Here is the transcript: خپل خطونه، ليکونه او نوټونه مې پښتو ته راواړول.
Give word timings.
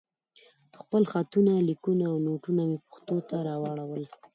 خپل 0.79 1.03
خطونه، 1.11 1.53
ليکونه 1.67 2.05
او 2.11 2.17
نوټونه 2.25 2.61
مې 2.69 2.77
پښتو 2.89 3.15
ته 3.29 3.37
راواړول. 3.47 4.03